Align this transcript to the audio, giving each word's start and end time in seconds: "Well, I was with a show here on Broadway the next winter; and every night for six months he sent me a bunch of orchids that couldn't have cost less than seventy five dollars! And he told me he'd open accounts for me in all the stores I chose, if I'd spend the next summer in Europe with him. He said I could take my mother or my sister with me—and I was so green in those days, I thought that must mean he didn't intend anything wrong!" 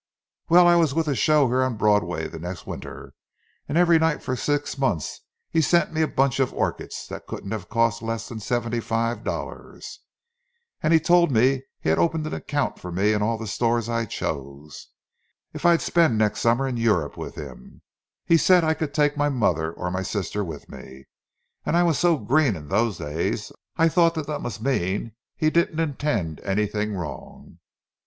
"Well, 0.49 0.67
I 0.67 0.77
was 0.77 0.95
with 0.95 1.07
a 1.07 1.13
show 1.13 1.47
here 1.47 1.61
on 1.61 1.77
Broadway 1.77 2.27
the 2.27 2.39
next 2.39 2.65
winter; 2.65 3.13
and 3.69 3.77
every 3.77 3.99
night 3.99 4.23
for 4.23 4.35
six 4.35 4.75
months 4.79 5.19
he 5.51 5.61
sent 5.61 5.93
me 5.93 6.01
a 6.01 6.07
bunch 6.07 6.39
of 6.39 6.51
orchids 6.55 7.05
that 7.09 7.27
couldn't 7.27 7.51
have 7.51 7.69
cost 7.69 8.01
less 8.01 8.27
than 8.27 8.39
seventy 8.39 8.79
five 8.79 9.23
dollars! 9.23 9.99
And 10.81 10.91
he 10.91 10.99
told 10.99 11.31
me 11.31 11.61
he'd 11.81 11.99
open 11.99 12.25
accounts 12.33 12.81
for 12.81 12.91
me 12.91 13.13
in 13.13 13.21
all 13.21 13.37
the 13.37 13.45
stores 13.45 13.89
I 13.89 14.05
chose, 14.07 14.87
if 15.53 15.67
I'd 15.67 15.81
spend 15.83 16.15
the 16.19 16.23
next 16.23 16.41
summer 16.41 16.67
in 16.67 16.77
Europe 16.77 17.15
with 17.15 17.35
him. 17.35 17.83
He 18.25 18.37
said 18.37 18.63
I 18.63 18.73
could 18.73 18.95
take 18.95 19.15
my 19.15 19.29
mother 19.29 19.71
or 19.71 19.91
my 19.91 20.01
sister 20.01 20.43
with 20.43 20.67
me—and 20.67 21.77
I 21.77 21.83
was 21.83 21.99
so 21.99 22.17
green 22.17 22.55
in 22.55 22.69
those 22.69 22.97
days, 22.97 23.51
I 23.77 23.87
thought 23.87 24.15
that 24.15 24.39
must 24.39 24.63
mean 24.63 25.11
he 25.35 25.51
didn't 25.51 25.79
intend 25.79 26.39
anything 26.41 26.95
wrong!" 26.95 27.59